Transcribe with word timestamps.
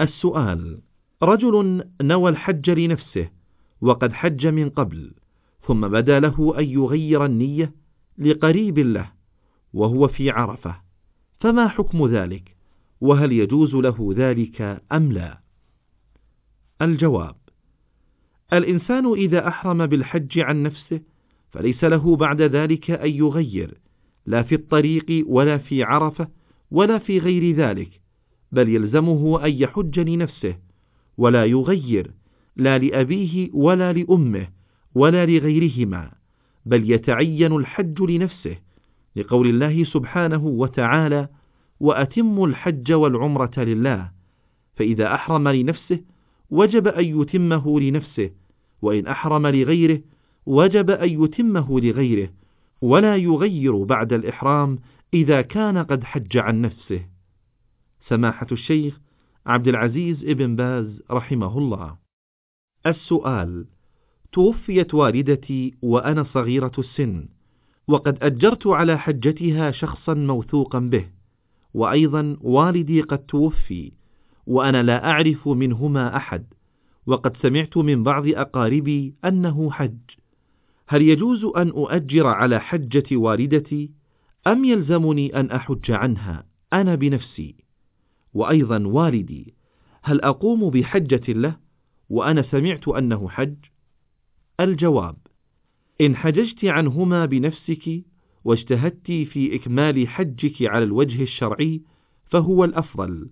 السؤال 0.00 0.80
رجل 1.22 1.84
نوى 2.02 2.30
الحج 2.30 2.70
لنفسه 2.70 3.30
وقد 3.80 4.12
حج 4.12 4.46
من 4.46 4.70
قبل 4.70 5.12
ثم 5.66 5.88
بدا 5.88 6.20
له 6.20 6.58
أن 6.58 6.64
يغير 6.64 7.24
النية 7.24 7.72
لقريب 8.18 8.78
له 8.78 9.12
وهو 9.72 10.08
في 10.08 10.30
عرفة 10.30 10.76
فما 11.40 11.68
حكم 11.68 12.06
ذلك؟ 12.06 12.56
وهل 13.00 13.32
يجوز 13.32 13.74
له 13.74 14.14
ذلك 14.16 14.82
أم 14.92 15.12
لا؟ 15.12 15.40
الجواب 16.82 17.36
الإنسان 18.52 19.12
إذا 19.12 19.48
أحرم 19.48 19.86
بالحج 19.86 20.38
عن 20.38 20.62
نفسه 20.62 21.00
فليس 21.50 21.84
له 21.84 22.16
بعد 22.16 22.42
ذلك 22.42 22.90
أن 22.90 23.10
يغير 23.10 23.80
لا 24.26 24.42
في 24.42 24.54
الطريق 24.54 25.24
ولا 25.26 25.58
في 25.58 25.82
عرفة 25.82 26.28
ولا 26.70 26.98
في 26.98 27.18
غير 27.18 27.56
ذلك 27.56 28.03
بل 28.54 28.68
يلزمه 28.68 29.44
أن 29.44 29.52
يحج 29.52 30.00
لنفسه 30.00 30.56
ولا 31.18 31.44
يغير 31.44 32.10
لا 32.56 32.78
لأبيه 32.78 33.50
ولا 33.52 33.92
لأمه 33.92 34.48
ولا 34.94 35.26
لغيرهما 35.26 36.10
بل 36.66 36.90
يتعين 36.90 37.56
الحج 37.56 38.02
لنفسه 38.02 38.56
لقول 39.16 39.46
الله 39.46 39.84
سبحانه 39.84 40.46
وتعالى 40.46 41.28
وأتموا 41.80 42.46
الحج 42.46 42.92
والعمرة 42.92 43.52
لله 43.56 44.10
فإذا 44.76 45.14
أحرم 45.14 45.48
لنفسه 45.48 46.00
وجب 46.50 46.88
أن 46.88 47.20
يتمه 47.20 47.80
لنفسه 47.80 48.30
وإن 48.82 49.06
أحرم 49.06 49.46
لغيره 49.46 50.00
وجب 50.46 50.90
أن 50.90 51.24
يتمه 51.24 51.80
لغيره 51.80 52.28
ولا 52.82 53.16
يغير 53.16 53.84
بعد 53.84 54.12
الإحرام 54.12 54.78
إذا 55.14 55.42
كان 55.42 55.78
قد 55.78 56.04
حج 56.04 56.36
عن 56.36 56.60
نفسه. 56.60 57.13
سماحة 58.08 58.46
الشيخ 58.52 59.00
عبد 59.46 59.68
العزيز 59.68 60.24
ابن 60.24 60.56
باز 60.56 61.02
رحمه 61.10 61.58
الله. 61.58 61.96
السؤال 62.86 63.66
توفيت 64.32 64.94
والدتي 64.94 65.74
وأنا 65.82 66.22
صغيرة 66.22 66.72
السن 66.78 67.28
وقد 67.88 68.18
أجرت 68.22 68.66
على 68.66 68.98
حجتها 68.98 69.70
شخصا 69.70 70.14
موثوقا 70.14 70.78
به 70.78 71.08
وأيضا 71.74 72.36
والدي 72.40 73.00
قد 73.00 73.18
توفي 73.18 73.92
وأنا 74.46 74.82
لا 74.82 75.10
أعرف 75.10 75.48
منهما 75.48 76.16
أحد 76.16 76.44
وقد 77.06 77.36
سمعت 77.36 77.76
من 77.76 78.02
بعض 78.02 78.28
أقاربي 78.28 79.14
أنه 79.24 79.70
حج. 79.70 79.98
هل 80.88 81.02
يجوز 81.02 81.44
أن 81.44 81.68
أؤجر 81.68 82.26
على 82.26 82.60
حجة 82.60 83.16
والدتي؟ 83.16 83.90
أم 84.46 84.64
يلزمني 84.64 85.40
أن 85.40 85.50
أحج 85.50 85.90
عنها؟ 85.90 86.44
أنا 86.72 86.94
بنفسي. 86.94 87.63
وأيضا 88.34 88.86
والدي 88.86 89.54
هل 90.02 90.20
أقوم 90.20 90.70
بحجة 90.70 91.32
له 91.32 91.56
وأنا 92.10 92.42
سمعت 92.42 92.88
أنه 92.88 93.28
حج؟ 93.28 93.54
الجواب 94.60 95.16
إن 96.00 96.16
حججت 96.16 96.64
عنهما 96.64 97.26
بنفسك 97.26 98.02
واجتهدت 98.44 99.06
في 99.06 99.54
إكمال 99.54 100.08
حجك 100.08 100.62
على 100.62 100.84
الوجه 100.84 101.22
الشرعي 101.22 101.82
فهو 102.30 102.64
الأفضل 102.64 103.28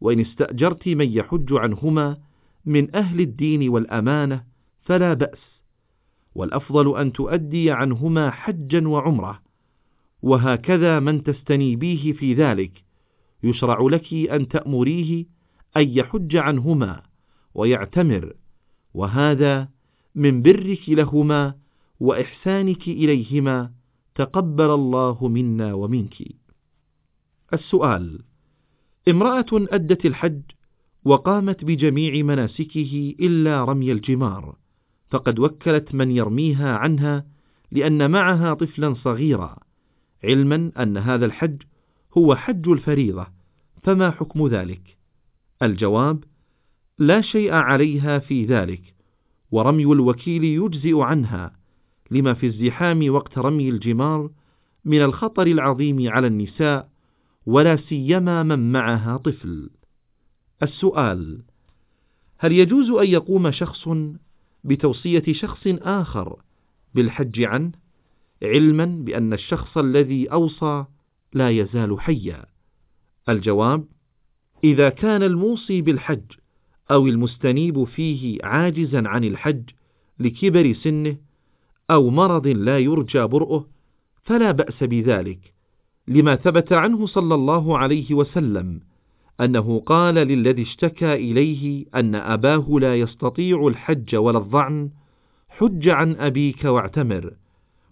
وإن 0.00 0.20
استأجرت 0.20 0.88
من 0.88 1.12
يحج 1.12 1.52
عنهما 1.52 2.18
من 2.64 2.96
أهل 2.96 3.20
الدين 3.20 3.68
والأمانة 3.68 4.44
فلا 4.82 5.14
بأس 5.14 5.62
والأفضل 6.34 6.98
أن 7.00 7.12
تؤدي 7.12 7.70
عنهما 7.70 8.30
حجا 8.30 8.88
وعمرة 8.88 9.42
وهكذا 10.22 11.00
من 11.00 11.22
تستنيبيه 11.22 12.12
في 12.12 12.34
ذلك 12.34 12.84
يشرع 13.42 13.80
لك 13.80 14.14
أن 14.14 14.48
تأمريه 14.48 15.24
أن 15.76 15.88
يحج 15.88 16.36
عنهما 16.36 17.02
ويعتمر 17.54 18.32
وهذا 18.94 19.68
من 20.14 20.42
برك 20.42 20.88
لهما 20.88 21.54
وإحسانك 22.00 22.88
إليهما 22.88 23.72
تقبل 24.14 24.70
الله 24.70 25.28
منا 25.28 25.74
ومنك. 25.74 26.14
السؤال 27.52 28.18
امرأة 29.08 29.46
أدت 29.52 30.06
الحج 30.06 30.40
وقامت 31.04 31.64
بجميع 31.64 32.22
مناسكه 32.22 33.14
إلا 33.20 33.64
رمي 33.64 33.92
الجمار 33.92 34.56
فقد 35.10 35.38
وكلت 35.38 35.94
من 35.94 36.10
يرميها 36.10 36.76
عنها 36.76 37.26
لأن 37.72 38.10
معها 38.10 38.54
طفلا 38.54 38.94
صغيرا 38.94 39.56
علما 40.24 40.72
أن 40.78 40.96
هذا 40.96 41.26
الحج 41.26 41.62
هو 42.16 42.34
حج 42.34 42.68
الفريضة 42.68 43.26
فما 43.82 44.10
حكم 44.10 44.46
ذلك؟ 44.46 44.96
الجواب 45.62 46.24
لا 46.98 47.20
شيء 47.20 47.52
عليها 47.52 48.18
في 48.18 48.44
ذلك 48.44 48.94
ورمي 49.50 49.84
الوكيل 49.84 50.44
يجزئ 50.44 51.00
عنها 51.00 51.52
لما 52.10 52.34
في 52.34 52.46
الزحام 52.46 53.10
وقت 53.10 53.38
رمي 53.38 53.68
الجمار 53.68 54.30
من 54.84 55.02
الخطر 55.02 55.46
العظيم 55.46 56.10
على 56.10 56.26
النساء 56.26 56.88
ولا 57.46 57.76
سيما 57.76 58.42
من 58.42 58.72
معها 58.72 59.16
طفل. 59.16 59.70
السؤال 60.62 61.42
هل 62.38 62.52
يجوز 62.52 62.90
أن 62.90 63.06
يقوم 63.06 63.50
شخص 63.50 63.88
بتوصية 64.64 65.32
شخص 65.32 65.66
آخر 65.66 66.36
بالحج 66.94 67.42
عنه 67.42 67.72
علما 68.42 68.84
بأن 68.84 69.32
الشخص 69.32 69.78
الذي 69.78 70.32
أوصى 70.32 70.84
لا 71.32 71.50
يزال 71.50 72.00
حيا. 72.00 72.44
الجواب 73.28 73.84
إذا 74.64 74.88
كان 74.88 75.22
الموصي 75.22 75.82
بالحج 75.82 76.24
أو 76.90 77.06
المستنيب 77.06 77.84
فيه 77.84 78.38
عاجزا 78.44 79.08
عن 79.08 79.24
الحج 79.24 79.70
لكبر 80.18 80.72
سنه 80.72 81.16
أو 81.90 82.10
مرض 82.10 82.46
لا 82.46 82.78
يرجى 82.78 83.26
برؤه 83.26 83.66
فلا 84.22 84.50
بأس 84.50 84.82
بذلك 84.84 85.52
لما 86.08 86.36
ثبت 86.36 86.72
عنه 86.72 87.06
صلى 87.06 87.34
الله 87.34 87.78
عليه 87.78 88.14
وسلم 88.14 88.80
أنه 89.40 89.82
قال 89.86 90.14
للذي 90.14 90.62
اشتكى 90.62 91.14
إليه 91.14 91.84
أن 91.94 92.14
أباه 92.14 92.66
لا 92.80 92.96
يستطيع 92.96 93.66
الحج 93.66 94.16
ولا 94.16 94.38
الظعن 94.38 94.90
حج 95.48 95.88
عن 95.88 96.16
أبيك 96.16 96.64
واعتمر. 96.64 97.32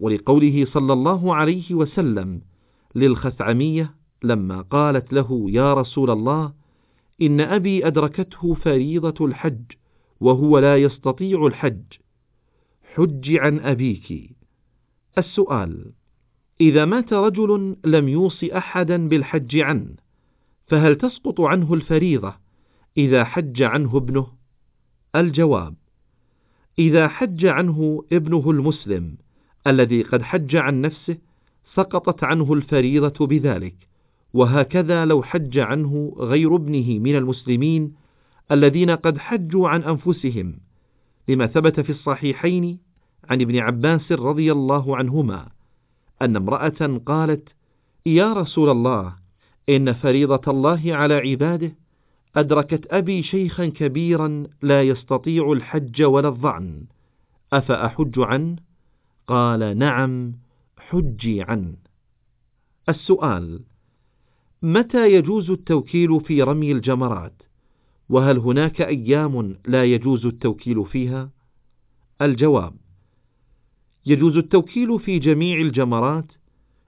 ولقوله 0.00 0.66
صلى 0.72 0.92
الله 0.92 1.34
عليه 1.34 1.74
وسلم 1.74 2.40
للخثعمية 2.94 3.94
لما 4.22 4.60
قالت 4.60 5.12
له 5.12 5.46
يا 5.48 5.74
رسول 5.74 6.10
الله 6.10 6.52
إن 7.22 7.40
أبي 7.40 7.86
أدركته 7.86 8.54
فريضة 8.54 9.26
الحج 9.26 9.64
وهو 10.20 10.58
لا 10.58 10.76
يستطيع 10.76 11.46
الحج 11.46 11.82
حج 12.94 13.36
عن 13.36 13.58
أبيك 13.58 14.36
السؤال 15.18 15.92
إذا 16.60 16.84
مات 16.84 17.12
رجل 17.12 17.76
لم 17.84 18.08
يوص 18.08 18.44
أحدا 18.44 19.08
بالحج 19.08 19.56
عنه 19.56 19.94
فهل 20.66 20.96
تسقط 20.96 21.40
عنه 21.40 21.74
الفريضة 21.74 22.34
إذا 22.96 23.24
حج 23.24 23.62
عنه 23.62 23.96
ابنه؟ 23.96 24.26
الجواب 25.16 25.74
إذا 26.78 27.08
حج 27.08 27.46
عنه 27.46 28.04
ابنه 28.12 28.50
المسلم 28.50 29.16
الذي 29.66 30.02
قد 30.02 30.22
حج 30.22 30.56
عن 30.56 30.80
نفسه 30.80 31.18
سقطت 31.74 32.24
عنه 32.24 32.52
الفريضة 32.52 33.26
بذلك 33.26 33.74
وهكذا 34.34 35.04
لو 35.04 35.22
حج 35.22 35.58
عنه 35.58 36.16
غير 36.18 36.56
ابنه 36.56 36.98
من 36.98 37.16
المسلمين 37.16 37.94
الذين 38.52 38.90
قد 38.90 39.18
حجوا 39.18 39.68
عن 39.68 39.82
أنفسهم 39.82 40.58
لما 41.28 41.46
ثبت 41.46 41.80
في 41.80 41.90
الصحيحين 41.90 42.78
عن 43.30 43.40
ابن 43.40 43.58
عباس 43.58 44.12
رضي 44.12 44.52
الله 44.52 44.96
عنهما 44.96 45.48
أن 46.22 46.36
امرأة 46.36 47.00
قالت 47.06 47.48
يا 48.06 48.32
رسول 48.32 48.70
الله 48.70 49.14
إن 49.68 49.92
فريضة 49.92 50.42
الله 50.48 50.82
على 50.86 51.14
عباده 51.14 51.72
أدركت 52.36 52.86
أبي 52.90 53.22
شيخا 53.22 53.66
كبيرا 53.66 54.46
لا 54.62 54.82
يستطيع 54.82 55.52
الحج 55.52 56.02
ولا 56.02 56.28
الظعن 56.28 56.82
أفأحج 57.52 58.18
عنه؟ 58.18 58.56
قال 59.26 59.78
نعم 59.78 60.32
حجي 60.88 61.42
عنه 61.42 61.76
السؤال 62.88 63.60
متى 64.62 65.12
يجوز 65.12 65.50
التوكيل 65.50 66.20
في 66.20 66.42
رمي 66.42 66.72
الجمرات؟ 66.72 67.42
وهل 68.08 68.38
هناك 68.38 68.80
أيام 68.80 69.58
لا 69.66 69.84
يجوز 69.84 70.26
التوكيل 70.26 70.84
فيها؟ 70.84 71.30
الجواب 72.22 72.74
يجوز 74.06 74.36
التوكيل 74.36 75.00
في 75.00 75.18
جميع 75.18 75.60
الجمرات 75.60 76.32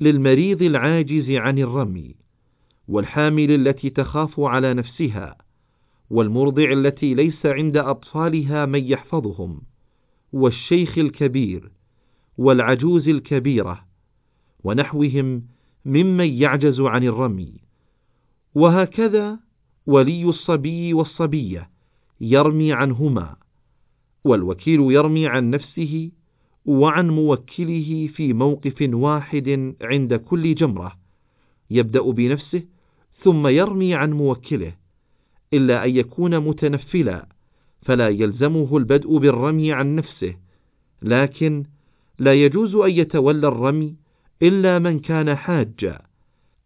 للمريض 0.00 0.62
العاجز 0.62 1.30
عن 1.30 1.58
الرمي 1.58 2.14
والحامل 2.88 3.50
التي 3.50 3.90
تخاف 3.90 4.40
على 4.40 4.74
نفسها 4.74 5.36
والمرضع 6.10 6.72
التي 6.72 7.14
ليس 7.14 7.46
عند 7.46 7.76
أطفالها 7.76 8.66
من 8.66 8.84
يحفظهم 8.84 9.60
والشيخ 10.32 10.98
الكبير 10.98 11.77
والعجوز 12.38 13.08
الكبيرة 13.08 13.84
ونحوهم 14.64 15.42
ممن 15.84 16.28
يعجز 16.28 16.80
عن 16.80 17.04
الرمي. 17.04 17.52
وهكذا 18.54 19.38
ولي 19.86 20.24
الصبي 20.24 20.94
والصبية 20.94 21.70
يرمي 22.20 22.72
عنهما 22.72 23.36
والوكيل 24.24 24.80
يرمي 24.80 25.26
عن 25.26 25.50
نفسه 25.50 26.10
وعن 26.66 27.10
موكله 27.10 28.08
في 28.14 28.32
موقف 28.32 28.88
واحد 28.92 29.74
عند 29.82 30.14
كل 30.14 30.54
جمرة 30.54 30.98
يبدأ 31.70 32.10
بنفسه 32.10 32.62
ثم 33.22 33.46
يرمي 33.46 33.94
عن 33.94 34.12
موكله. 34.12 34.74
إلا 35.52 35.84
أن 35.84 35.96
يكون 35.96 36.38
متنفلا 36.38 37.28
فلا 37.82 38.08
يلزمه 38.08 38.76
البدء 38.76 39.18
بالرمي 39.18 39.72
عن 39.72 39.94
نفسه 39.94 40.34
لكن 41.02 41.64
لا 42.18 42.34
يجوز 42.34 42.74
أن 42.74 42.90
يتولى 42.90 43.48
الرمي 43.48 43.96
إلا 44.42 44.78
من 44.78 44.98
كان 44.98 45.34
حاجا. 45.34 46.00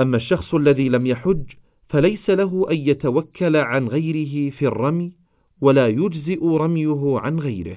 أما 0.00 0.16
الشخص 0.16 0.54
الذي 0.54 0.88
لم 0.88 1.06
يحج 1.06 1.44
فليس 1.88 2.30
له 2.30 2.66
أن 2.70 2.76
يتوكل 2.76 3.56
عن 3.56 3.88
غيره 3.88 4.50
في 4.50 4.66
الرمي 4.66 5.12
ولا 5.60 5.88
يجزئ 5.88 6.46
رميه 6.46 7.18
عن 7.18 7.38
غيره. 7.38 7.76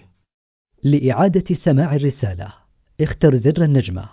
لإعادة 0.83 1.55
سماع 1.63 1.95
الرسالة 1.95 2.53
اختر 3.01 3.37
زر 3.37 3.63
النجمة. 3.63 4.09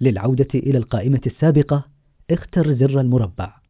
للعودة 0.00 0.48
إلى 0.54 0.78
القائمة 0.78 1.20
السابقة 1.26 1.84
اختر 2.30 2.72
زر 2.74 3.00
المربع. 3.00 3.61